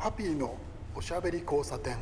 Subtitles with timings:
[0.00, 0.56] ハピーの
[0.94, 1.94] おしゃべり交差点。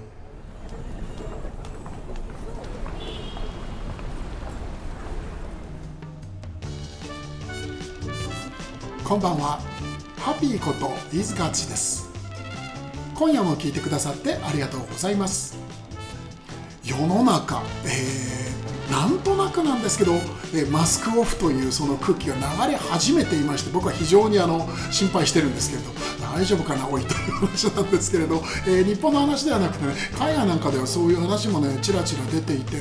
[9.03, 9.58] こんばんは。
[10.16, 12.08] ハピーこと飯塚敦です。
[13.16, 15.58] 今夜も聞いてくださってありがとうございます。
[16.84, 20.12] 世の中、えーなんとなくなんですけど、
[20.55, 25.91] えーマスクオフというその空気が流れ始めていまして僕は非常にあの心配してるんですけれど
[26.33, 27.18] 大丈夫かなおいと。
[27.38, 32.79] 話なんですけれど、えー日本の話ではなくてね海外なんかではそういう話もねちらちら出ていて、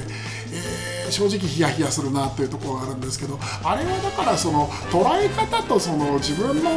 [1.10, 6.70] 正直ヒヤヒヤするなというところがあるんですけどあれはだからその捉え方とその自分の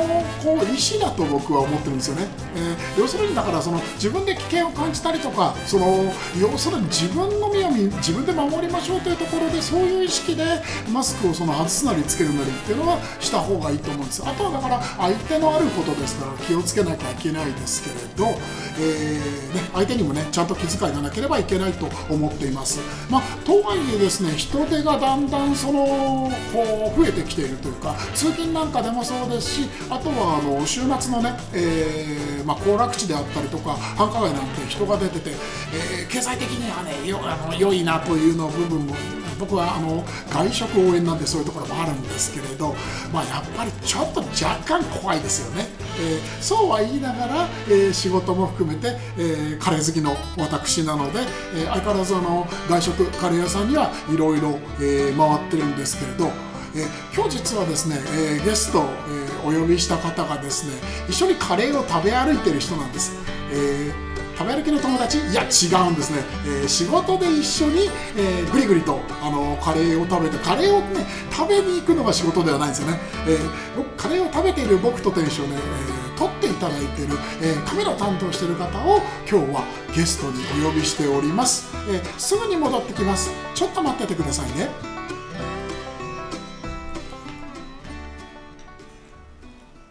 [0.43, 10.45] こう意思だと僕は思ってるんですよね、えー要するにだからその自分で危険を感じたりとかその要するに自分の身を自分で守りましょうというところでそういう意識で
[10.93, 14.23] マスクをその外すなりつけるなりっていうのはした方がいいと思うんです。
[14.27, 18.39] あとはだから相手のあることですから気をつけなきゃいけないですけれど、
[18.79, 38.95] えーね、相手にもねちゃんと気遣いがなければいけないと思っています、まあ、とはいえですね人手がだんだんそのこう増えてきているというか通勤なんかでもそうですしあとはあの週末のね、えーまあ、行楽地であったりとか繁華街なんて人が出てて、えー経済的にはねよあの良いなというの部分も
[39.41, 42.75] 僕はあの外食応援なんでそういうところもあるんですけれど、
[43.13, 45.67] まあ、やっぱりちょっと若干怖いですよね、
[45.99, 51.21] えーそうは言いながら、えー仕事も含めて、えーカレー好きの私なので、
[51.55, 56.31] え相変わらずあの外食カレー屋さんにはいろいろ回ってるんですけれど
[56.75, 60.75] え今日実はですね、えゲスト、えお呼びした方がですね
[61.09, 63.13] 一緒にカレーを食べ歩いてる人なんです、
[63.53, 64.10] えー
[64.41, 65.19] 食べ歩きの友達？
[65.19, 72.99] いや違うんですね、えー仕事で一緒に、えーぐりぐりとあのカレーを食べてカレーをね食べに行くのが仕事ではないんですよね、
[73.29, 79.63] えー僕カレーを食べている僕と店主をね、えー撮っていただいている、えーカメラを担当している方を今日は
[79.95, 83.31] ゲストにお呼びしております、えーすぐに戻ってきます。
[83.55, 84.71] ちょっと待っててくださいね。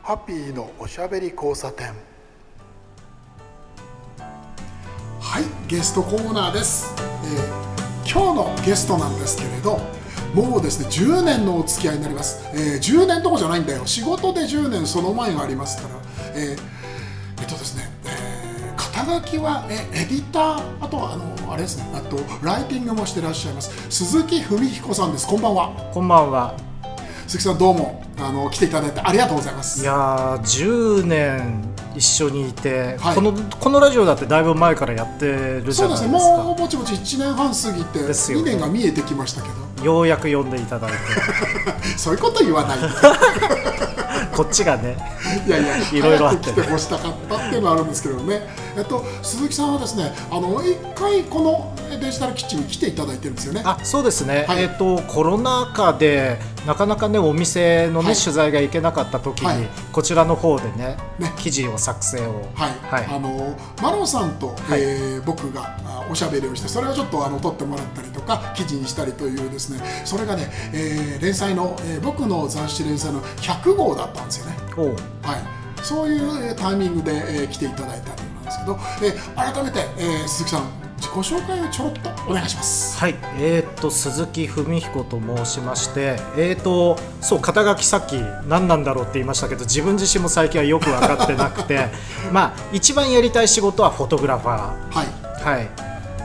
[0.02, 1.94] ハッピーのおしゃべり交差点。
[5.70, 7.70] ゲストコーナーです、えー
[8.12, 9.80] 今日のゲストなんですけれど
[10.34, 13.86] もうですね10年のお付き合いになります、えー10年どころじゃないんだよ。
[13.86, 15.96] 仕事で10年その前がありますから。
[16.34, 16.60] えー
[17.40, 20.86] えっとですね、えー肩書きはえエディター？
[20.86, 21.86] あとはあのあれですね。
[21.94, 23.72] あとライティングもしてらっしゃいます。
[23.92, 25.28] 鈴木文彦さんです。
[25.28, 25.92] こんばんは。
[25.94, 26.58] こんばんは。
[27.28, 29.84] 鈴木さんどうもあの来ていただいてありがとうございます。
[29.84, 31.62] いやー、10年
[32.00, 33.16] 一緒にいて、はい。
[33.16, 36.44] このこのラジオだってだいぶ前からやってるじそうですねゃないですか。
[36.44, 38.52] もうぼちぼち1年半過ぎて2ですよね。
[38.52, 39.86] 年が見えてきましたけど。
[39.86, 40.98] ようやく呼んでいただいて、
[41.98, 42.80] そういうこと言わない。
[42.80, 42.88] で
[44.36, 44.98] こっちがね、
[45.46, 46.52] いやいや、いろいろあって。
[46.52, 48.48] 来てほしたかったっていうのはあるんですけどね。
[48.80, 53.62] えっと、鈴木さんはですね、あの一回このデジタルキッチンに来ていただいてるんですよね。
[53.66, 54.64] あそうですね、はい。
[54.64, 58.16] えっ、とコロナ禍でなかなかねお店のね、はい。
[58.16, 59.58] 取材が行けなかった時に、はい。
[59.92, 61.34] こちらの方でねね。
[61.38, 62.46] 記事を作成を。
[62.56, 63.06] はい、はい。
[63.06, 64.82] あのマロンさんと、はい。
[64.82, 69.80] えー僕があおしゃべりをしてそれをちょっとあの撮ってもらったりとか記事にしたりというですね。
[70.06, 74.58] それがね、えー連載の、えー僕の雑誌連載の100号だったんですよね。
[75.24, 78.12] はい、そういうえータイミングで、えー来ていただいた
[78.50, 83.00] ですけど、えー改めて、えー鈴木さん自己紹介をちょろっとお願いします。
[83.00, 88.18] はい、えー、と鈴木文彦と申しまして、えー、とそう肩書きさっき
[88.48, 91.88] 何なんだろうって言いましたけど自分自身も最近はよく分かってなくて
[92.34, 95.08] まあ一番やりたい仕事はフォトグラファはい。
[95.42, 95.70] ー、はい、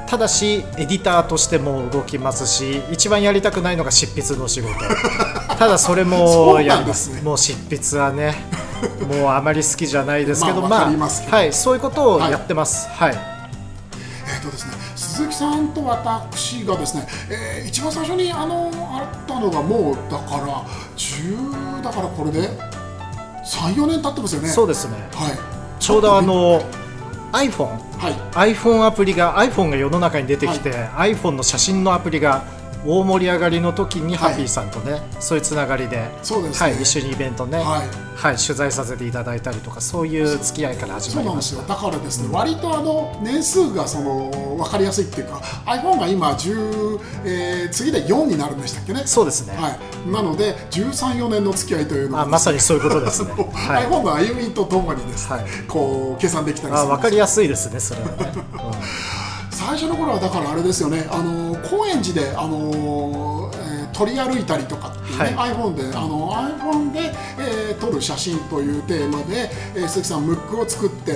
[0.08, 4.74] ただしエディターとしても動きますし一番やりたくないのが執筆の仕事。
[5.56, 7.18] ただそれもやりまですね。
[7.18, 7.24] す。
[7.24, 8.63] もう執筆はね
[9.06, 11.36] もうあまり好きじゃないですけど、まあますけど。
[11.36, 12.88] はい、そういうことをやってます。
[12.88, 13.14] はい。
[13.14, 20.62] えーとですね、鈴木さんと私がですね、えー一番最初にあのあったのがもうだから
[20.96, 22.48] 10だからこれで
[23.44, 24.48] 34年経ってますよね。
[24.48, 24.96] そうですね。
[25.12, 25.38] はい。
[25.78, 26.62] ちょうどあの
[27.32, 28.10] iPhone は
[28.44, 28.54] い。
[28.54, 32.44] iPhone アプリが iPhone が世の中に出てきて、iPhone の写真のアプリが
[32.86, 36.10] 大盛り上がりの時にはいハッピーさんとね、そういうつながりで、ね。
[36.54, 37.82] はい、一緒にイベントね、は
[38.16, 41.80] はいい取材させていただいたりとかそういう付き合いから始そうなんですまりましたよ。
[41.90, 49.02] だからですね、割とあの年数がその分かりやすいっていうか iPhone が今10、えー次で4になるんでしたっけね。
[49.06, 53.86] そうですね、はい、なので134年の付き合いというのはあまさにそういうことですね、 はい。
[53.86, 55.44] iPhone の歩みとともにですね、はい。
[55.68, 58.32] こう計算できたりするんですあ分かりやすいですねそれはね、
[59.74, 71.14] 最初の頃はだからあれですよね、あの高円寺で、あのえー取り歩いたりとかっていうね、iPhone であの iPhone で、えー撮る写真というテーマで、えー鈴木さんムックを作って、い。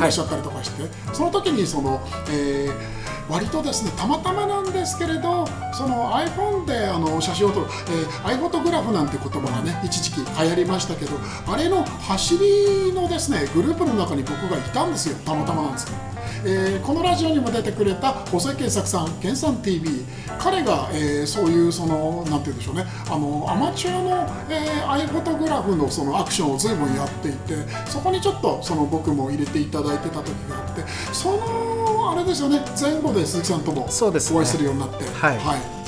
[0.00, 2.00] らっしゃったりとかして、その時にその、
[2.30, 11.12] えー割とですねたまたまなんですけれどその iPhone であの写真を撮る、えー、アイフォトグラフなんて言葉がね一時期流行りましたけど
[11.46, 15.16] あれの走りのですねグループの中に僕がいたんですよ。
[15.26, 16.17] たまたまなんですけど。
[16.44, 20.04] えー、このラジオにも出てくれた細井健作さん、健さん TV、
[20.38, 24.10] 彼が、えー、そういうそのなんて言うんでしょうね、あのアマチュアの、
[24.50, 27.54] えー、アイフォトグラフのそのアクションを随分やっていて、
[27.86, 30.82] そこにちょっとその僕も入れていただいてた時があって、
[31.12, 35.04] そのあれですよね、前後で鈴木さんともお会いするようになって。
[35.04, 35.78] はい、はい。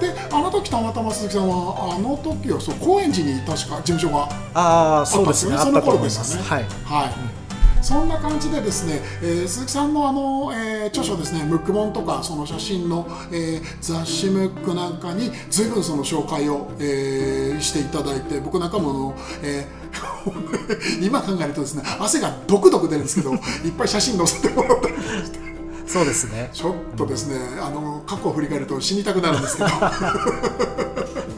[0.00, 6.48] であの時たまたま鈴木さんはあの時はそう高円寺に確か事務所があったんですよね、その頃ですよね。
[6.48, 7.41] はい、はい、
[7.82, 23.34] そんな感じでですね、えー、鈴木さんのあの、えー、著書ですね、ムック本とかその写真の、えー、雑誌ムックなんかに随分その紹介を、えー、していただいて、僕なんかもの、えー、 今考えるとですね、汗がドクドク出るんですけど、
[23.66, 25.42] いっぱい写真載せてもらったりして。
[25.84, 26.50] そうですね。
[26.52, 29.68] ちょっとですね、あの過去を振り返ると死にたくなるんですけど。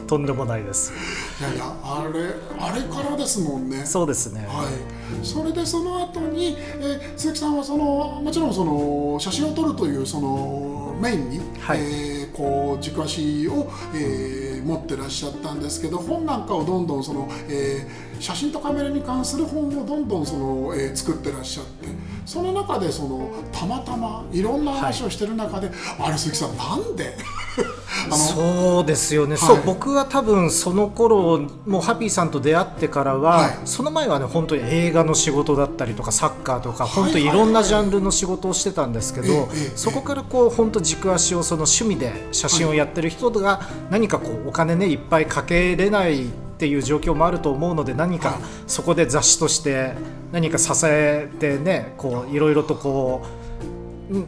[0.07, 0.93] とんでもないです。
[1.39, 3.85] いやいやあれあれからですもんね。
[3.85, 4.45] そうですね。
[4.47, 5.25] はい。
[5.25, 22.15] それでその後に、えー、鈴木さんはそのもちろんその写真を撮るというそのメインに、はい、えー、こう軸足を、えー、持ってらっしゃったんですけど本なんかをどんどんその、えー、写真とカメラに関する本をどんどんその、えー、作ってらっしゃって。
[22.25, 27.15] その中でそのたまたまいろんな話をしてる中で、はい、あれ鈴木さんなんで？
[28.11, 49.93] そうですよね、はい、そう僕は多分その頃もうハッピーさんと出会ってからは、はい、その前はね本当に映画の仕事だったりとかサッカーとか本当いろんなジャンルの仕事をしてたんですけど、そこからこう本当軸足をその趣味で写真をやってる人が何かこうお金ねいっぱいかけれないっていう状況もあると思うので何かそこで雑誌として
[50.31, 53.45] 何か支えてねこういろいろとこう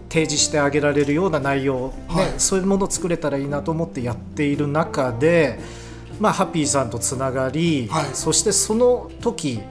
[0.09, 5.59] 提示してあげられるような内容、ね、はい、そういうものを作れたらいいなと思ってやっている中で、
[6.19, 9.61] まあ、ハッピーさんとつながり、はい、そしてその時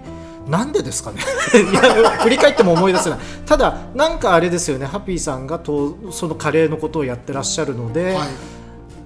[0.49, 1.21] なんでですかね。
[1.59, 3.19] いや振り返っても思い出せない。
[3.45, 4.87] ただなんかあれですよね。
[4.87, 8.29] ハッピーさんがとそのカレーのことをやってらっしゃるので、はい、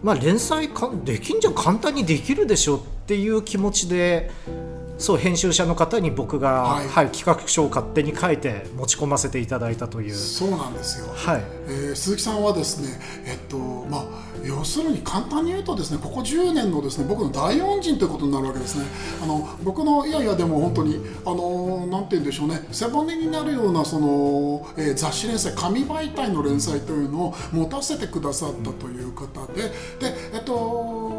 [0.02, 4.30] まあ、連載かできんじゃ簡単にできるでしょっていう気持ちで
[5.00, 10.14] そう編集者の方に僕が、はい、はい、企画書を勝手に書いて持ち込ませていただいたという。
[10.14, 11.42] そうなんですよ、はい。
[11.66, 14.02] えー、鈴木さんはですね、えっとまあ、
[14.44, 18.84] 要するに簡単に言うとですねここ10年のですね僕の大恩人ということになるわけですね。
[19.22, 29.70] あの僕のいやいやでも本当にあのなんて言うんでしょうね背骨になるようなその、えー、雑誌連載紙媒体の連載というのを持たせてくださったという方でで
[30.34, 31.09] えっと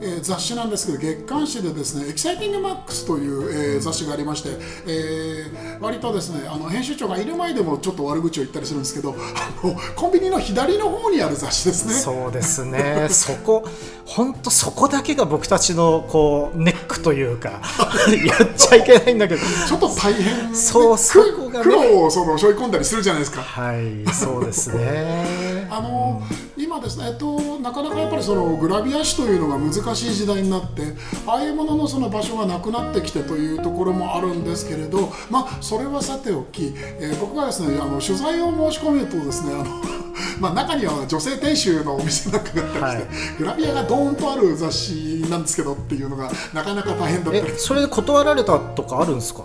[0.00, 4.50] えー、雑誌なんですけど月刊誌でですね「エキサイティングマックス」という、えー、雑誌がありまして、
[4.86, 11.94] えー、割とですねあの編集長がいる前でもちょっと悪口を言ったりするんですけどあのコンビニの左の方にある雑誌ですね。
[11.94, 13.08] そうですね。
[13.10, 13.64] そこ
[14.04, 17.50] 本当そこだけが僕たちのこうネックというか。
[18.10, 19.40] やっちゃいけないんだけど。
[19.40, 20.54] ちょっと大変。
[20.54, 23.42] そうそこが、ね、苦労をその背負い込んだりするじゃないですか。
[23.42, 25.68] はいそうですね。
[25.70, 26.22] あの、
[26.56, 30.82] うん、今ですねえっとなかなかやっぱりそのグラビア誌というのが難しい時代になって
[31.26, 39.64] ああいうもののその場所がなくなってきてというところもあるんですけれどまあそれはさておき、えー、僕がですねあの取材を申し込めるとですねあの
[40.40, 47.40] まあ中には女性店主のお店なんかがあったりして、はい、グラビアがドーンとある雑誌なんですけどっていうのがなかなか大変だった。
[47.40, 49.42] りそれで断られたとかあるんですか？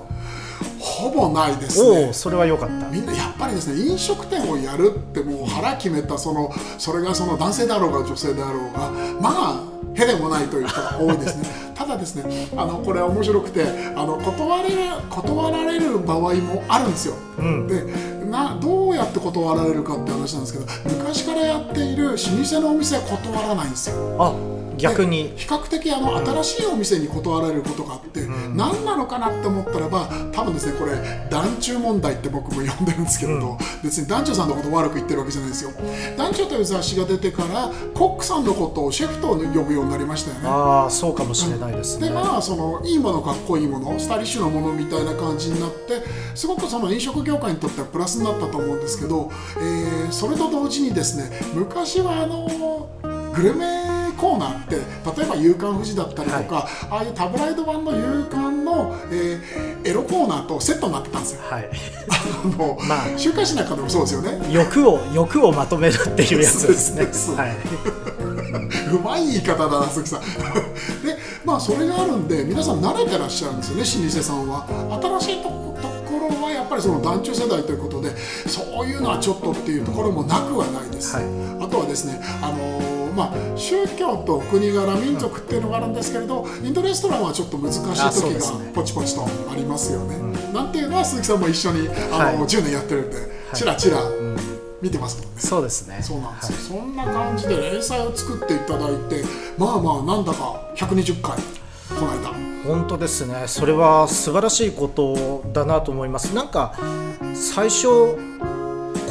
[0.79, 2.13] ほぼないですね。
[2.13, 2.87] それは良かった。
[2.89, 9.63] みんなやっぱりですね飲食店をやるってもう腹決めたそのそれがその男性だろうが女性であろうがまあ
[9.95, 11.47] へでもないという人が多いですね。
[11.73, 14.69] ただですねあのこれ面白くてあの断れ
[15.09, 17.83] 断られる場合もあるんですよ、うん、で
[18.29, 20.65] などうやって断られるかって話なんですけど
[20.97, 23.95] 昔からやっている老舗のお店は断らないんですよ。
[24.19, 24.33] あ
[24.77, 25.33] 逆に。
[25.35, 30.93] 比較的あの新しいお店に断られることがあって、うん、何なのかなって思ったらば多分ですねこれ
[31.29, 35.71] 団中問題って僕も呼んでるんですけれど、うん、別に団長さんのこと悪く言ってるわけじゃないですよ。
[36.17, 40.47] 団長という雑誌が出てからコックさんのことをシェフと呼ぶようになりましたよね。
[40.47, 46.01] ああそうかもしれないですね、でまあそのいいものかっこいいものスタイリッシュなものみたいな感じになって
[46.35, 52.89] すごくその飲食業界にとってはプラスになったと思うんですけど、えー、それと同時にですね昔はあの
[53.33, 61.41] グルメコーナーって例えば「夕刊富士」だったりとか、はい、ああいうタブライド版の夕刊の、えー、エロコーナーとセットになってたんですよ。
[61.43, 61.69] はい、
[62.09, 64.39] あの、 まあ、週刊誌なんかでもそうですよね。
[64.51, 67.07] 欲を欲をまとめるっていうやつですね。
[67.35, 67.57] はい、
[68.95, 70.21] うまい言い方だな鈴木さん。
[70.21, 75.19] でまあそれがあるんで皆さん慣れてらっしゃるんですよね老舗さんは。
[75.19, 75.73] 新しいとこ
[76.13, 78.15] 頃はやっぱりその団中世代ということで
[78.47, 81.25] そういうのはちょっとっていうところもなくはないです、はい、
[81.59, 90.17] あとはですねあのまあ、宗教と国柄民族っていうのがあるんですけれどインドレストランはちょっと難しい時がポチポチとありますよね。
[90.53, 93.17] なんていうのは鈴木さんも一緒にあの、はい、10年やってるんで
[93.53, 93.99] ちらちら
[94.81, 95.41] 見てますもんね。
[95.41, 95.99] そうですね。
[96.01, 99.23] そうなんですよ、はい、そんな感じで連載を作っていただいて
[99.57, 101.37] まあまあなんだか120回
[101.89, 102.33] この間。
[102.65, 103.43] 本当ですね。
[103.47, 106.33] それは素晴らしいことだなと思います。
[106.33, 106.75] なんか
[107.33, 107.87] 最初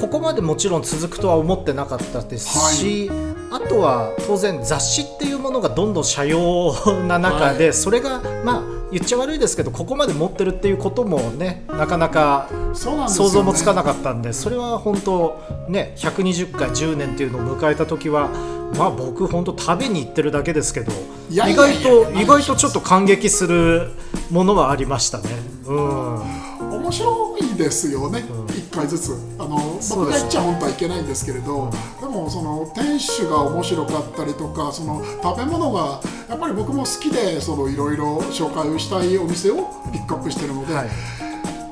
[0.00, 6.72] ここまでもちろん続くとは思ってなかったですし、はい、あとは当然雑誌っていうものがどんどん社用
[7.06, 18.30] な中で、はい、それがまあ言っちゃ悪いですけどここまで持ってるっていうこともねなかなか想像もつかなかったんでそれは本当ね120回10年っていうのを迎えた時は
[18.78, 20.92] まあ僕本当食べに行ってるだけですけど
[21.30, 23.90] 意外と意外とちょっと感激する
[24.30, 25.24] ものはありましたね。
[25.66, 26.52] うん。
[26.76, 28.41] 面白いですよね、うん、
[28.72, 40.74] 1回ずつあの僕が言っちゃ本当はいけないんですけれどでもその店主が面白かったりとかその食べ物がやっぱり僕も好きでいろいろ紹介をしたいお店をピックアップしてるので。
[40.74, 40.88] はい。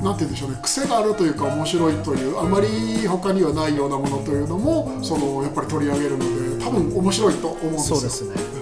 [0.01, 7.97] なんて言うんでしょうね癖があるというか面白いというあまり他にはないようなものというのもそのやっぱり取り上げるので多分面白いと思うんですよ。
[7.97, 8.61] そうですね。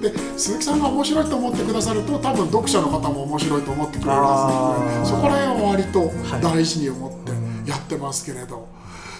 [0.00, 6.10] で鈴木さんが面白いと思ってくださると多分読者の方も面白いと思ってくれるはずなのでそこら辺は割と
[6.40, 7.32] 大事に思って
[7.66, 8.68] やってますけれど。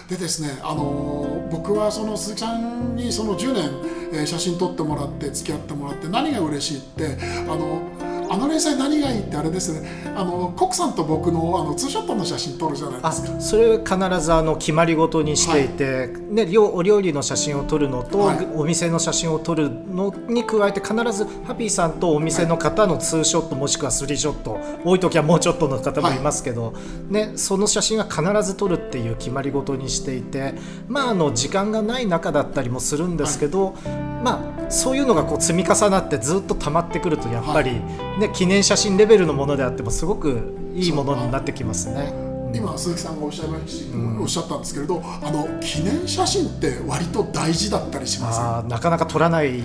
[0.09, 3.71] でですね、あの僕はその鈴木さんにその10年、
[4.11, 7.17] えー、写真撮ってもらって付き合ってもらって何が嬉しいって
[7.49, 7.81] あの
[8.29, 9.87] あの連載何がいいってあれですね。
[10.15, 13.41] あのコックさんと僕のあのツーショットの写真撮るじゃないですか。
[13.41, 16.09] それ必ずあの決まり事にしていて、はい、
[16.47, 30.53] ね、お料理の写真を撮るのと、はい、お店の写真を撮るのに加えて必ずハピーさんとお店の方のツーショットもしくはスリーショット多い時はもうちょっとの方もいますけど、はい、ね、その写真は必ず撮るっていう決まり事にしていて
[30.87, 33.75] まああの時間がない中だったりもするんですけど、
[34.23, 37.73] まあそういうのがこう積み重なってずっと溜まってくるとやっぱり、
[38.19, 42.13] ね、記念写真レベルのものであってもすごくいいものになってきますね。
[42.55, 48.67] 今鈴木さんがおっしゃいまし、うん、おっしゃったんですけれどあの記念写真って割と大事だったりします？
[48.67, 49.59] なかなか撮らない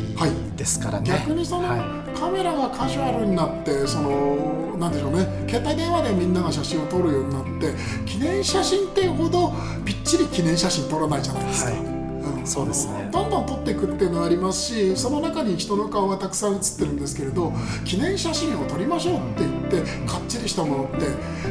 [0.57, 7.75] ですからね、はい、逆にその、はい、カメラがカジュアルになってそのなんでしょうね携帯電話でみんなが写真を撮るようになって
[8.07, 9.53] 記念写真っていうほど
[9.85, 11.71] びっちり記念写真撮らないじゃないですか。
[11.73, 11.98] はい
[12.45, 13.09] そうですね。
[13.13, 17.53] どんどん撮っていくっていうのはありますしその中に人の顔がたくさん写ってるんですけれど
[17.85, 21.07] 記念写真を撮りましょうって言ってかっちりしたものって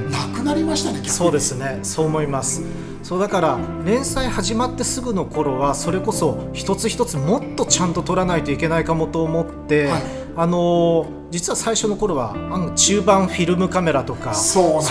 [0.09, 1.79] なくなりましたねそうですね。
[1.83, 2.63] そう思います。
[3.03, 10.01] そうだから連載始まってすぐの頃はそれこそ一つ一つもっとちゃんと撮らないといけないかもと思って、はい、
[10.39, 14.81] あの実は最初の頃はあの中盤フィルムカメラとかそう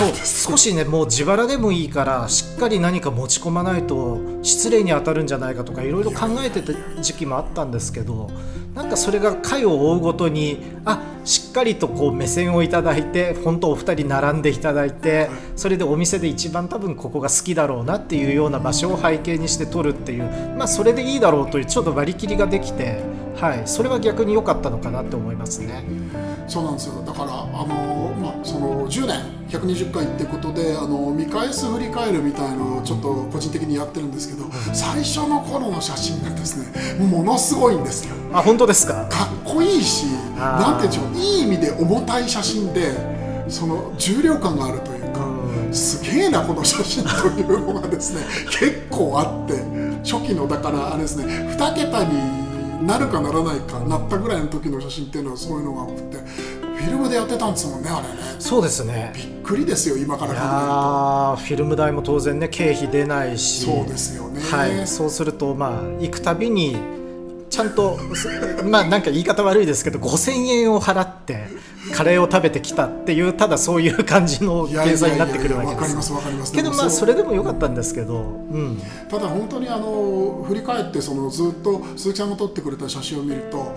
[0.50, 8.28] 少しねもう自腹でもいいからしっかり何か持ち込まないと失礼に当たるんじゃないかとかいろいろ考えてた時期もあったんですけど
[8.74, 23.00] なんかそれが回を追うごとにあしっかりとこう目線をいただいて本当お二人並んでいただいてそれでお店で一番多分ここが好きだろうなっていうような場所を背景にして撮るっていうまあそれでいいだろうというちょっと割り切りができて
[23.36, 23.62] はい。
[23.66, 25.84] それは逆に良かったのかなって思いますね。
[26.48, 27.02] そうなんですよ。
[27.04, 36.58] だからあの、まあ、その10年120回ってことであの見返す振り返るみたいのをちょっと個人的にやってるんですけど最初の頃の写真がです
[36.98, 38.14] ねものすごいんですよ。
[38.32, 39.06] あ本当ですか？
[39.10, 41.16] かっこいいしなんていうんでしょう。
[41.16, 42.92] いい意味で重たい写真で
[43.48, 45.26] その重量感があるというか
[45.72, 49.54] すげえなこの写真というのがですね結構あって
[50.08, 52.04] 初期のだからあれですね2桁
[52.80, 58.14] になるかならないかなったぐらいの時の写真っていうのはそういうのが多くてフィルムでやってたんですもんねあれね。
[58.38, 59.12] そうですね。
[59.14, 61.46] びっくりですよ今から考えると。
[61.46, 63.64] フィルム代も当然ね経費出ないし。
[63.64, 66.76] そうですよね、はい、そうするとまあ行くたびに
[67.56, 67.98] ちゃんと
[68.64, 71.46] まあなんか言い方悪いですけど5000円を払って
[71.94, 76.52] カレーを食べてきたっていうただそういう感じの計算になってくるわけです。
[76.52, 83.74] けどまあそれでもよかったんですけど、うん、ただ本当にあの振り返ってそのずっと鈴木ちゃんが撮ってくれた写真を見ると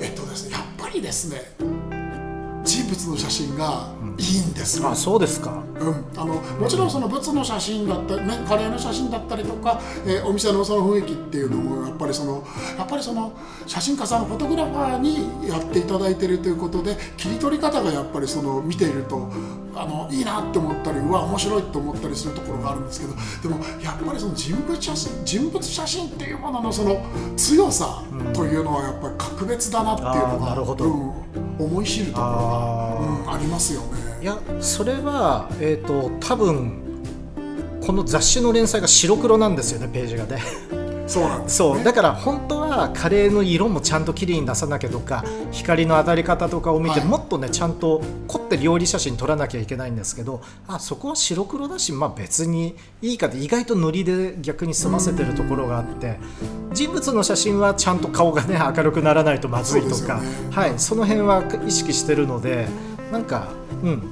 [0.00, 1.42] えっとですねやっぱりですね
[2.78, 13.32] 人物の写真がいいんですあそうですか、うん、あのもちろんその物の写真だったり、ね、カレーの写真だったりとか、えー、お店のその雰囲気っていうのもやっぱりそのやっぱりその
[13.66, 19.28] 写真家さんフォトグラファーにやっていただいているということで切り取り方がやっぱりその見ていると
[19.74, 27.04] あのいいなって思ったりうわ面白いと思ったりするところがあるんですけどでもやっぱりその人物写真人物写真っていうもののその
[27.36, 28.02] 強さ
[28.34, 31.27] というのはやっぱり格別だなっていうのが、うん、
[31.58, 33.98] 思い知るところが、うん、ありますよね。
[34.22, 36.84] いやそれはえっ、と多分
[37.86, 40.42] この雑誌の連載が白黒なんですよねページがね
[41.08, 41.82] そうなんです、そう。
[41.82, 47.08] だから本当はカレーの色もちゃんと綺麗に出さなきゃとか光の当たり方とかを見て、はい。
[47.08, 56.18] もっとねちゃんと凝って料理写真撮らなきゃいけないんですけどあそこは白黒だし、まあ、別にいいかって意外と塗りで逆に済ませてるところがあって
[56.72, 60.20] 人物の写真はちゃんと顔がね明るくならないとまずいとか、そね。
[60.50, 62.68] はい、その辺は意識してるので
[63.10, 63.48] なんか
[63.82, 64.02] うん。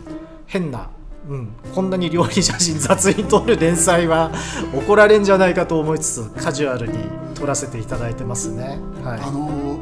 [0.47, 0.89] 変な。
[1.29, 4.31] うん、こんなに料理写真雑に撮る連載は
[4.73, 6.99] 怒られんじゃないかと思いつつカジュアルに
[7.35, 8.79] 撮らせていただいてますね。
[9.03, 9.21] はい。
[9.21, 9.81] あの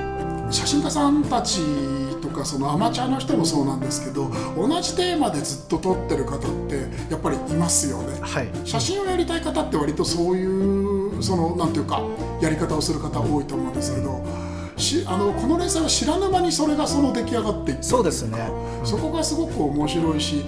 [0.50, 1.60] 写真家さんたち
[2.20, 8.18] とかそのアマチュアの人もそうなんですけど同じテーマでずっと撮ってる方ってやっぱりいますよね。
[8.20, 10.46] はい、写真をやりたい方って割とそうい
[11.18, 12.02] うそのなんていうか
[12.40, 14.24] やり方をする方多いと思うんですけど
[14.76, 18.38] しあのこの連載は知らぬ間にそれがその出来上がっていってそうですね。
[18.84, 20.44] そこがすごく面白いし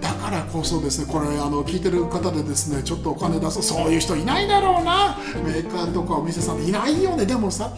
[0.00, 5.18] だからこそですねこれあの聞いてる方でですねちょっとお金出そうそういう人いないだろうな。
[5.44, 7.26] メーカーとかお店さんでいないよね。
[7.26, 7.72] でもさ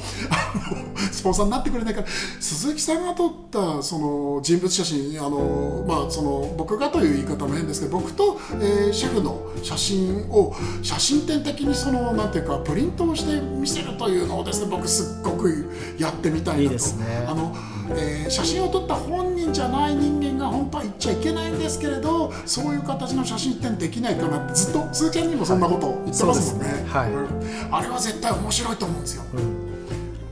[1.10, 2.06] スポンサーになってくれないから。
[2.06, 16.62] 鈴木さんが撮ったその人物写真あの、まあ、その僕がという言い方も変ですけど僕と、えーシェフの写真を写真展的にそのなんていうかプリントをして見せるというのをですね僕すっごくやってみたいなと。
[16.62, 17.24] いいですね。
[17.26, 17.54] あの、
[17.96, 27.10] えー写真を撮った本人じゃない人間が本当は言っちゃいけないんですけれどそういう形の写真展できないかなってずっと鈴木ちゃんにもそんなこと言ってますもんね,、そうですねはい。
[27.10, 27.74] うん。
[27.74, 29.22] あれは絶対面白いと思うんですよ、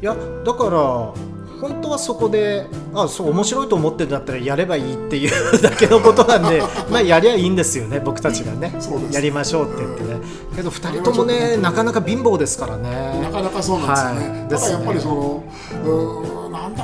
[0.02, 8.72] いやだから本当はそこであそう面白いと思ってるんだったらやればいいっていうだけのことなんで まあやりゃいいんですよね僕たちがね。
[9.12, 10.20] やりましょうって言ってね。
[10.56, 13.20] けど2人ともねなかなか貧乏ですからね。
[13.22, 14.48] なかなかそうなんですよね、はい。
[14.48, 15.44] ただやっぱりその
[15.84, 16.29] うん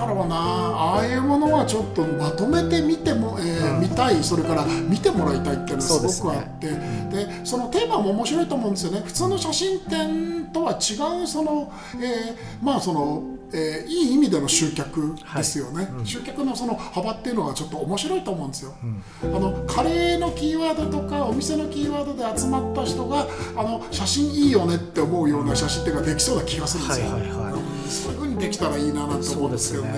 [0.01, 0.37] だろうな。
[0.37, 4.23] ああいうものはちょっとまとめて見ても、えー見たい。
[4.23, 6.69] それから見てもらいたいっていうのがすごくあって。
[6.69, 9.03] で,、そのテーマも面白いと思うんですよね。
[9.05, 18.75] 普通の写真展とは違うその、えーまあその、えーいい意味での集客ですよね、集客のその幅っていうのはちょっと面白いと思うんですよ、
[19.23, 27.53] あのカレーのキーワードとかお店のキーワードで集まった人があの写真いいよねって思うような写真っていうのができそうな気がするんですよ、はいはいはい。
[27.53, 29.91] うんそういう風にできたらいいななんて思うんですけどね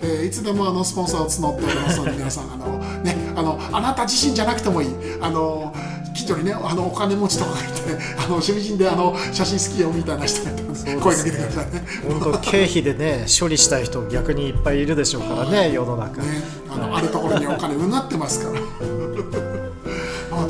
[0.00, 4.88] そうですえーいつでもあのスポンサーを募っておりますので皆さんあの、ね、あのあなた自身じゃなくてもいい
[5.20, 5.74] あの
[6.14, 7.70] 近所にねあのお金持ちとかがいて
[8.18, 11.84] あの趣味人であの写真好きよみたいな人がいたら声かけてくださいね。
[12.08, 16.28] 本当経費でね処理したい人逆にいっぱいいるでしょうからね世の中、ね、
[16.70, 18.89] あのあるところにお金うなってますから。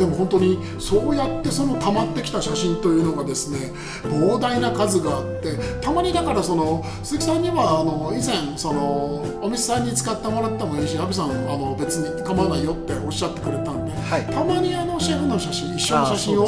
[0.01, 14.27] まあでも本当にそうやってその溜まってきた写真というのがですね膨大な数があってたまにだからその鈴木さんにはあの以前そのお店さんに使ってもらってもいいし阿部さんあの別に構わないよっておっしゃってくれたんで、はい。
[14.27, 16.47] たまにあのシェフの写真一緒の写真を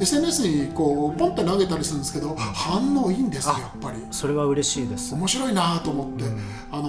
[0.00, 3.98] SNS にこうポンって投げたりするんですけど反応いいんですよやっぱり。
[4.10, 5.14] それは嬉しいです。
[5.14, 6.24] 面白いなと思って、
[6.70, 6.88] あの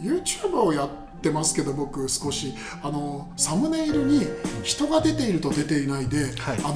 [0.00, 2.54] YouTube をやってますけど僕少し。
[2.82, 4.26] あのサムネイルに
[4.62, 6.58] 人が出ていると出ていないで、はい。
[6.64, 6.74] あの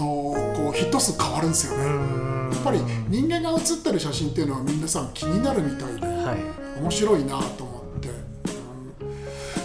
[0.57, 6.81] こうヒット数変わるんですよね、やっぱり人間が写ってる写真っていうのは皆さん気になるみたいではい。
[6.81, 8.15] 面白いなと思って、うん。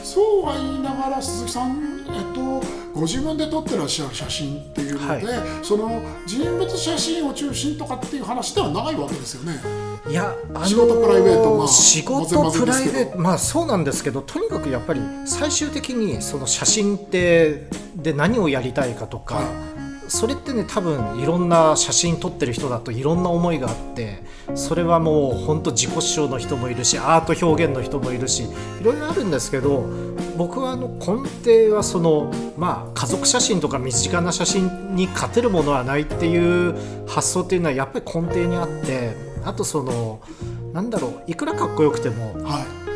[0.03, 2.61] そうは言いながら鈴木さん、えっと、
[2.93, 9.59] ご自分で撮ってらっしゃる写真っていうので、その人物写真を中心とかっていう話ではないわけですよね。
[10.09, 19.41] いや、あの仕事プライベートまあ仕事プライベートまあそうなんですけどとにかくやっぱり最終的にその写真ってで何をやりたいかとか、は
[19.73, 19.77] い。
[20.07, 24.23] それってね多分いろんな写真撮ってる人だといろんな思いがあって
[24.55, 29.85] それはもう本当自己主張の人もいるしアート表現の人もいるしいろいろあるんですけど
[30.37, 36.75] 僕はあの根底はそのまあ家族写真とか身近な写真に勝てるものはないっていう
[37.07, 40.21] 発想っていうのはやっぱり根底にあってあとその
[40.73, 42.87] なんだろういくらかっこよくてもはい。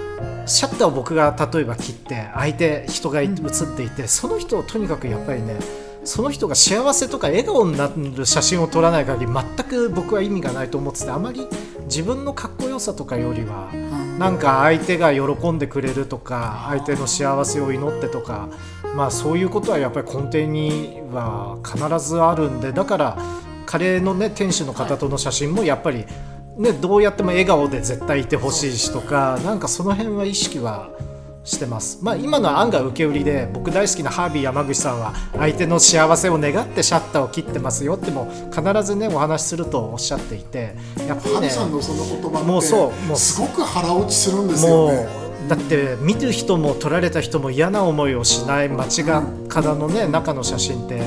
[0.45, 5.55] シャッターを僕が例えば切って相手人が写っていてその人をとにかくやっぱりね
[6.03, 11.47] その人が幸せとか笑顔になる写真を撮らない限り全く僕は意味がないと思っててあまり
[11.85, 18.49] 自分のかっこよさとかよりはうんなんか相手が喜んでくれるとか相手の幸せを祈ってとか
[18.95, 23.17] まあそういうことはやっぱり根底には必ずあるんでだから
[23.65, 26.05] カレーのね店主の方との写真もやっぱり
[26.57, 30.89] ねどうやっても笑顔で絶対いてほしいしとかなんかその辺は意識は
[31.43, 40.75] してますまあ今のは案が受け売りで僕大好きなハービー山口さんは相手の幸せを願ってシャッターを切ってますよっても必ずねお話しするとおっしゃっていて
[41.07, 45.07] やっぱりねさんのその言葉もうそうもうすごく腹落ちするんですよもね。
[45.47, 50.97] うだって見る人も撮られた人も嫌な思いをしない街がからのね中の写真って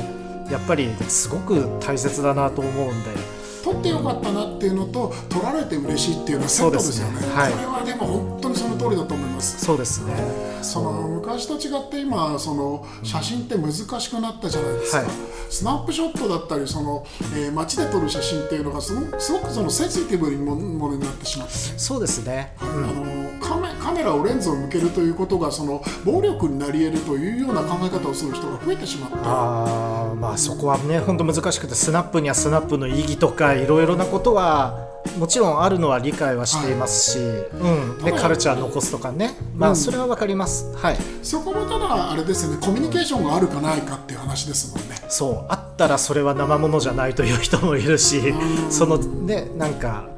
[0.50, 3.33] やっぱりすごく大切だなと思うんで。
[3.64, 7.27] 撮ってよかったなっていうのと撮られて嬉しいっていうのはセットですよね、ね。
[7.35, 9.64] はい、これはでも本当にその通りだと思います。
[9.64, 10.12] そうですね。
[10.61, 15.07] その昔と違って今その写真って難しくなったじゃないですか、はい、
[15.48, 21.55] スナップショットだったりその、えー、街で撮る写真っていうのがすごすごくそのセンシティブにもものになってしまって。
[21.55, 29.93] そうですね、うん、あのカメカメラをレンズを向けるということがその暴力になり得るというような考え方をする人が増えてしまったあ
[30.24, 37.28] まあそこはね本当難しくてスナップにはスナップの意義とかいろいろなことはもちろんあるのは理解はしていますし、はい
[37.98, 42.58] うん、でカルチャー残すとかね、まあ、それは分かります、はい、そこもただあれですよね。
[42.66, 44.96] コミュニケーションがあるかないかっていう話ですもんね。
[45.08, 45.46] そう。
[45.50, 48.32] あったらそれは生ものじゃないという人もいるし
[48.70, 50.08] そのねなんか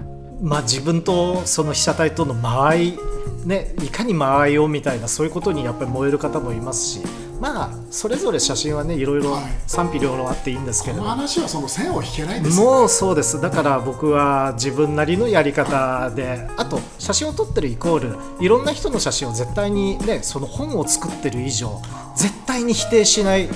[0.41, 2.99] まあ自分とその被写体との間合い
[3.45, 7.01] ねいかに間合いをみたいなそういうことにやっぱり燃える方もいますし
[7.41, 13.41] まあそれぞれ写真はねいろいろ賛否両論あっていいんですけど、この話はその線を引けないです、ね、もうそうです。
[13.41, 17.99] だから僕は自分なりのやり方であと写真を撮ってるイコー
[18.39, 21.81] ルいろんな人の写真を絶対にねその本を作ってる以上
[22.17, 23.49] 絶対に否定しないっ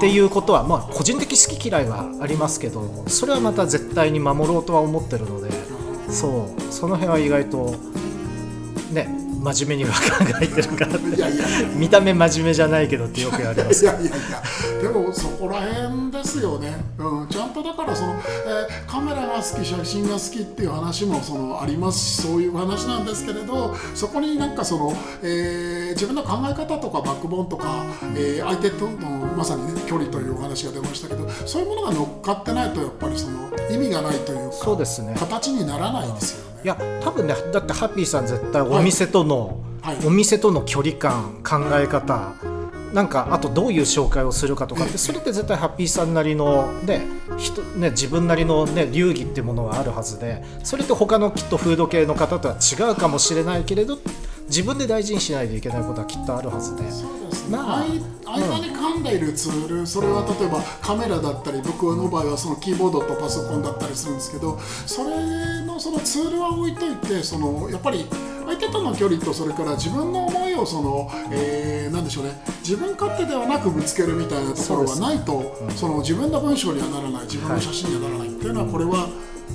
[0.00, 5.50] ていうことはまあ個人的好き嫌いはありますけどそれはまた絶対に守ろうとは思ってるので
[6.10, 6.72] そう。
[6.72, 7.76] その辺は意外と
[8.92, 11.16] ね真面目には考えてるからって。
[11.16, 13.84] いやいや見た目真面目じゃないけどってよく言われます。
[13.84, 14.42] いやいやいや
[14.82, 36.53] でもそこら辺ですよね、うん、ちゃんとだからその、えー、カメラが好き写真が好きっていう話もそのありますしそういう話なんですけれどそこになんかその、えー、自分の考え方とかバックボーンとか、えー、相手とのまさにね距離というお話が出ましたけどそういうものが乗っかってないとやっぱりその意味がないというかそうです、ね、形にならないですよね。
[36.64, 39.96] いや多分ねだってハッピーさん絶対お店との、はい。
[39.96, 42.32] はい、お店との距離感考え方。
[42.94, 47.02] なんかあとどういう紹介をするかとかってそれって絶対ハッピーさんなりのね
[47.36, 53.98] 人ね自分なりのね流儀っていうものがあるはずでそれって他のきっとフード系の方とは違うかもしれないけれど
[54.48, 56.90] 自分で大事にしないといけないことはきっとあるはずで。
[56.90, 57.84] そうですね、まあ、
[58.26, 68.06] 間に噛んでいるツール、それは例えばカメラだったり僕の場合はそのキーボードとパソコンだったりするんですけどそれのそのツールは置いといてそのやっぱり
[68.46, 72.32] 相手との距離とそれから自分の思いをその、えー、なんでしょうね。
[72.60, 77.22] 自分勝手ではなくぶつけるみたいなところはないとそ、の自分の文章にはならない。
[77.22, 79.08] 自分の写真にはならないっていうのはこれは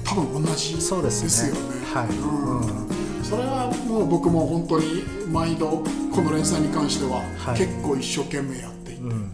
[0.03, 1.59] 多分同じですよね。
[1.93, 2.98] はい、うん
[3.29, 7.21] それはもう僕も本当に毎度この連載に関しては
[7.55, 9.31] 結構一生懸命やっていて、はいうん、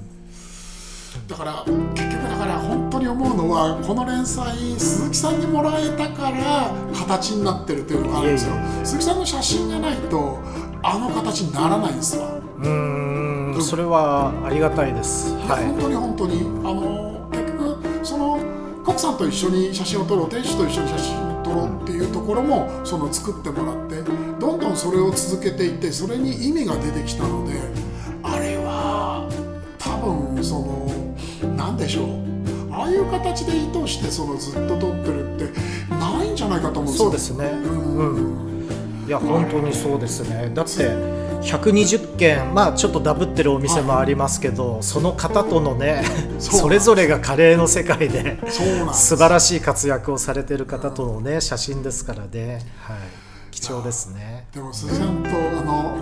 [1.27, 8.55] だから結局だから本当に思うのはこの連載鈴木さんにもらえたから形になってるっていうのがあるんですよ。
[8.83, 10.39] 鈴木さんの写真がないと
[10.83, 12.27] あの形にならないんですわ。
[12.63, 16.41] うんそれはありがたいです、はい、本当に本当に。
[16.67, 18.39] あの結局その
[18.83, 24.01] コックさんと一緒に写真を撮ろう店主と一緒に写真を撮ろっていうところもその作ってもらって
[24.39, 27.53] どんどんそれを続けていってそれに意味が出てきたので
[28.23, 29.29] あれは
[29.79, 31.15] 多分その
[31.55, 32.25] 何でしょう
[32.71, 37.05] ああいう形で意図してそのずっと撮ってるってないんじゃないかと思うんですよ。
[37.05, 40.51] そうですね、うん、うん、いや本当にそうですね。
[40.53, 40.89] だって
[41.45, 46.03] 120件まあちょっとダブってるお店もありますけど、はい、その方とのね
[46.39, 48.37] それぞれがカレーの世界で
[48.93, 52.97] 素晴らしい活躍をされてる方とのね写真ですからね、はい、
[53.51, 54.47] 貴重ですね。
[54.53, 55.31] でも鈴木さんとあ
[55.63, 56.01] の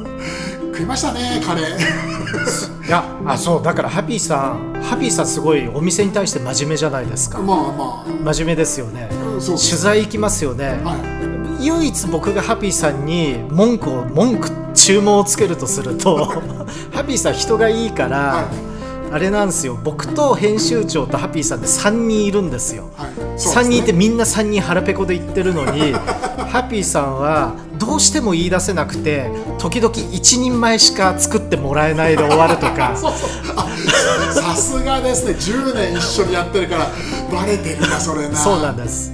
[0.72, 2.68] 食いましたねカレー。
[2.68, 7.38] い やあそうだからハピーさんハピーさんすごいお店に対して真面目じゃないですか。
[7.38, 8.32] まあまあ。
[8.34, 9.08] 真面目ですよね、
[9.40, 11.66] 取材行きますよね、はい。
[11.66, 16.26] 唯一僕がハピーさんに文句を文句注文をつけるとすると
[16.92, 18.71] ハピーさん人がいいから、はい、
[19.12, 19.78] あれなんですよ。
[19.82, 23.38] 僕と編集長とハピーさんで3人いるんですよ、はい。
[23.38, 25.92] すね、3人いてみんな3人腹ペコで言ってるのに
[26.50, 32.96] ハピーさんはどうしても言い出せなくて時々一人前しか作ってもらえないで終わるとか。
[34.32, 35.32] さすがですね。
[35.32, 36.90] 10年一緒にやってるから
[37.30, 38.36] バレてるなそれな。
[38.36, 39.12] そうなんです。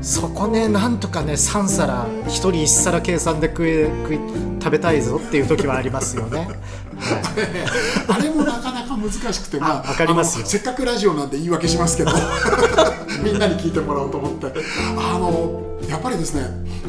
[0.00, 4.18] そこねなんとかね3皿1人1皿計算で食え食い
[4.60, 6.48] 食べたいぞっていう時はありますよね、はい、
[8.08, 12.10] あれもなかなか難しくてまあかりますせっかくラジオなんで言い訳しますけど
[13.22, 14.52] みんなに聞いてもらおうと思って。
[14.96, 16.42] あのやっぱりですね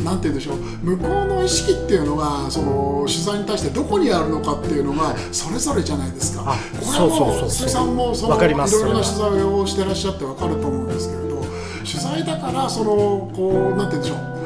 [0.03, 6.55] なんて言うんでしょう向こうの意識っていうのがその取材に対してどこにあるのかっていうのがそれぞれじゃないですか。
[6.85, 11.41] これはもう鈴木さんもそのいろいろな取材をしてらっしゃってわかると思うんですけれど
[11.85, 14.38] 取材だからそのこうなんて言うんでしょう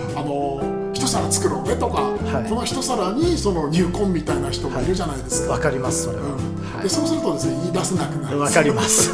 [1.13, 2.49] 皿作ろうねとか、はい。
[2.49, 6.31] この一皿にその入魂みたいな人がいるじゃないですか、わかりますそれは、うん。
[6.73, 6.83] はい。
[6.83, 8.39] でそうするとですね言い出せなくなる。
[8.39, 9.11] わかります。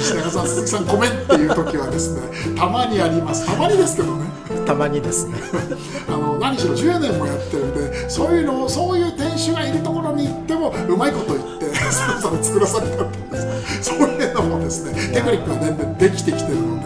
[0.00, 2.20] 石永さん鈴木さんごめんっていう時はですね
[2.56, 3.44] たまにあります。
[3.46, 4.24] たまにですけどね。
[4.64, 5.34] たまにですね。
[6.08, 13.38] あの何しろ10年もやってるんでそういうのをそういう店主がいるところに行ってもうまいこと言って そろそろ作らされたんで
[13.82, 13.90] す。
[13.90, 16.78] そういうのもですねテクニックが全然できてきてるの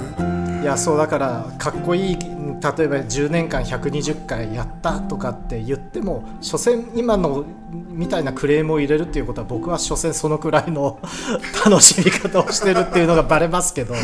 [0.59, 0.63] で。
[0.63, 10.99] いやそうだからかっこいい例えば10年間120回やったとかって言っても所詮今のみたいなクレームを入れるっていうことは僕は所詮そのくらいの
[11.65, 13.95] 楽しみ方をしてるっていうのがバレますけど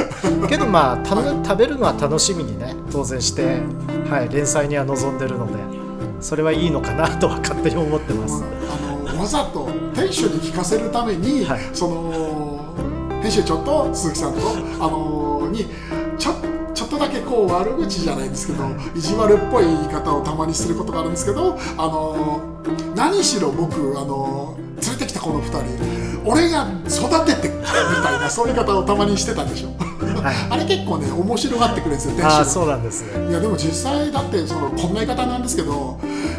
[0.49, 3.61] けどまあ食べるのは楽しみにね当然して、
[4.09, 5.53] はい、連載には臨んでるので
[6.21, 8.43] それはいいのかなとは勝手に思ってます。
[9.07, 12.75] あのわざと店主に聞かせるために、はいその
[13.25, 14.41] 編集長と鈴木さんと
[14.81, 15.65] あのに
[16.19, 16.54] ちょちょっと
[16.99, 22.41] だけこう悪口じゃないですけど意地悪っぽい言い方をたまにすることがあるんですけどあの
[22.95, 29.69] 何しろ僕あの連れてきたこの2人俺が育ててみたいなそういう言い方をたまにしてたんでしょ、
[30.23, 30.35] はい。
[30.51, 33.29] あれ結構ね面白がってくれるんですよ店主あそうなんですね。
[33.29, 35.99] いやでも実際だってそのこんな言い方なんですけど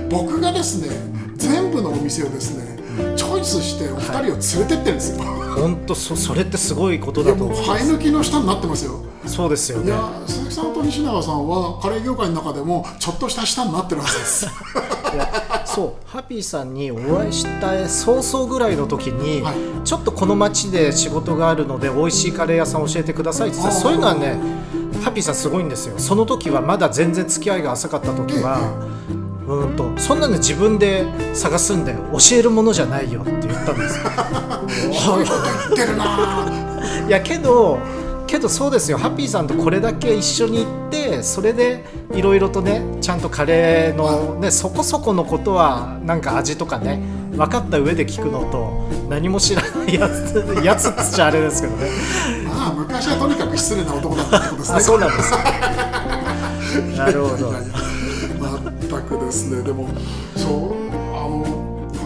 [0.10, 0.90] 僕がですね
[1.38, 2.78] 全部のお店をですね
[3.16, 5.24] チョイスしてお二人を連れてってるんですよ、
[5.58, 7.84] 本当そそれってすごいことだと思います。
[7.84, 9.88] 生え抜きの下になってますよそうですよね。
[9.88, 14.48] いや鈴木さんと西永さんはカレー業界の中でもちょっとした下になってるはずです。
[15.66, 16.10] そう。
[16.10, 19.56] ハッピーさんにお会いした早々ぐらいの時に、はい。
[19.86, 24.40] ちょっとこの町で仕事があるので美味しいカレー屋さん教えてくださいって言ってそういうのはね
[25.04, 25.98] ハッピーさんすごいんですよ。
[25.98, 28.60] その時はまだ全然付き合いが浅かった時は、
[29.48, 34.04] うんとそんなの自分で探すんだよ教えるものじゃないよって言ったんですよ。
[35.06, 35.42] そういうこと
[35.76, 37.78] 言ってるなぁいやけど
[38.28, 38.98] けどそうですよ。
[38.98, 41.84] ハッピーさんとこれだけ一緒に行ってそれで
[42.14, 47.00] いろいろとねちゃんとカレーの、ね、そこそこのことはなんか味とかね
[47.32, 51.90] 分かった上で聞くのと何も知らないやつやつっつっちゃあれですけどね。
[52.46, 54.78] まあ昔はとにかく失礼な男だったってことですね。
[54.78, 55.32] あそうなんです。
[55.32, 55.38] よ
[56.98, 57.54] なるほど。
[58.86, 59.64] 全くですね。
[59.64, 59.88] でも
[60.36, 61.46] そうあの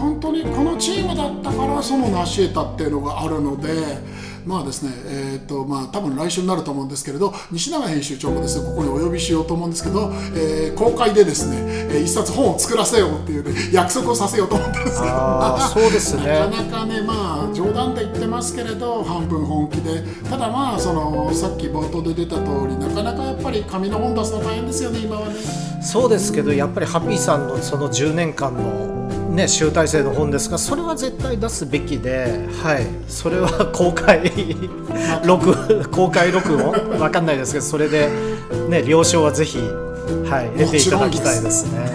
[0.00, 3.68] 本当にこのチームだったからその成し得たっていうのがあるので
[4.50, 15.58] まあですねえっ、とまあ多分来週になると思うんですけれど西永編集長もですねここにお呼びしようと思うんですけど、えー公開でですね、えー一冊本を作らせようっていう、ね、約束をさせようと思ってるんですけど。
[15.80, 16.26] そうですね。
[16.26, 20.02] なかなかねまあ冗談で言ってますけれど半分本気で。
[20.28, 25.34] ただまあそのさっき冒頭で出た通りなかなかやっぱり紙の本出すの大変ですよね今はね。
[25.82, 28.99] そうですけどやっぱりハッピーさんのその10年間の、
[29.30, 34.30] ね、集大成の本ですがそれは絶対出すべきで、はい、それは公開
[35.24, 36.98] 録公開録音？
[36.98, 38.08] わかんないですけどそれで、
[38.68, 41.89] ね、了承はぜひ、はい、得ていただきたいですね。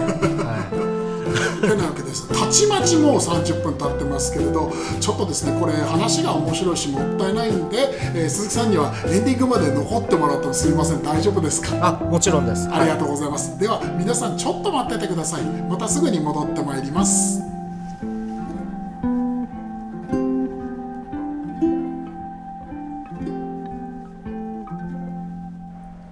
[2.56, 7.76] ちまちもう30分経ってますけれどちょっとですねこれ話が面白いしもったいないんで、
[8.14, 11.76] えー鈴木さんにはエンディングまで残ってもらってもすみません大丈夫ですか？
[11.82, 12.66] あもちろんです。
[12.70, 13.58] ありがとうございます。
[13.58, 15.42] では皆さんちょっと待っててください。
[15.42, 17.42] またすぐに戻ってまいります。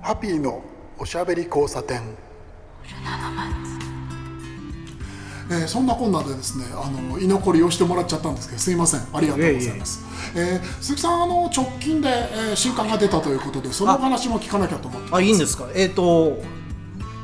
[0.02, 0.62] ハピーの
[0.98, 2.02] おしゃべり交差点。
[5.50, 10.04] えーそんなこんなでですね、あの居残りをしてもらっちゃったんですけど、すいません、ありがとうございます。
[10.34, 15.08] えー鈴木さん、あの直近で、えー新刊が出たということで、そのお話も聞かなきゃと思って。
[15.12, 15.68] あいいんですか？
[15.74, 16.38] えっ、と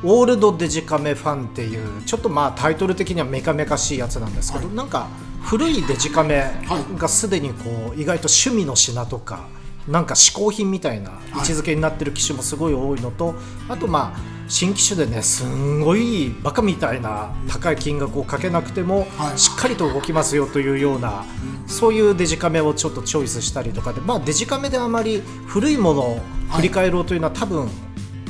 [0.03, 4.75] オールドデジカメファンっていうちょっとまあタイトル的にはメカメカしいやつなんですけど、はい。
[4.75, 5.07] なんか
[5.43, 6.99] 古いデジカメはい。
[6.99, 9.47] がすでにこう意外と趣味の品とか
[9.87, 13.35] なんか嗜好品みたいな位置づけになってる機種もすごい多いのと、
[13.67, 19.39] あとまあ新機種でねすんごいバカみたいな高い金額をかけなくても、はい。
[19.39, 21.23] しっかりと動きますよというような、
[21.67, 26.19] そういうデジカメをちょっとチョイスしたりとかで、まあ、デジカメであまり古いものを
[26.51, 27.69] 振り返ろうというのは、多分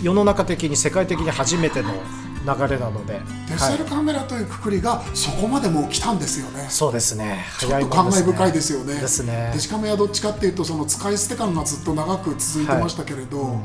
[0.04, 6.68] 世の中的に世界的に初めての流れなので、デジはいタルカメラというくくりがそこまでもう来たんですよね。
[6.70, 7.46] そうですね。
[7.60, 9.02] ちょっと感慨深いですよね。
[9.02, 9.50] ですね。
[9.54, 13.60] デジカメはどっちかっていうとその使い捨て感がずっと長く続いてましたけれど、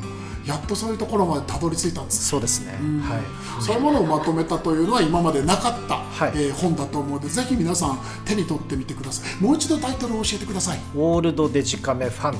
[0.47, 2.29] やっとそういうところまでたどり着いたんです。
[2.29, 2.71] そうですね、
[3.03, 3.61] はい。
[3.61, 6.31] そういうものをまとめたというのは今までなかった、はい。
[6.35, 9.43] えー本だと思うのでぜひ皆さん手に取ってみてください。
[9.43, 10.79] もう一度タイトルを教えてください。
[10.95, 12.31] オールドデジカメファン、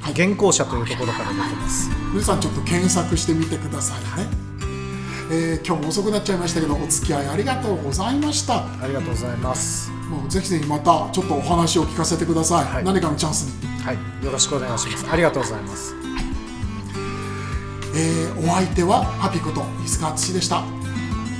[0.00, 0.14] はい。
[0.14, 1.90] 原稿者というところから出てます。
[2.12, 4.28] 皆さんちょっと検索してみてくださいね、
[5.30, 8.58] えー今日も遅くなっちゃいましたけどお付き合いありがとうございました。
[8.58, 9.90] ありがとうございます。
[10.08, 12.84] もうぜひぜひまたちょっとお話を聞かせてください、はい。
[12.84, 13.66] 何かのチャンスに。
[13.82, 14.24] はい。
[14.24, 15.06] よろしくお願いします。
[15.10, 15.94] ありがとうございます
[17.96, 20.62] えーお相手はハピこと飯塚敦でした。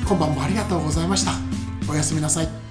[0.09, 1.33] 今晩もありがとうございました。
[1.91, 2.66] おやすみなさい。